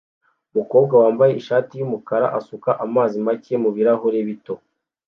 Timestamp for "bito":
4.27-4.53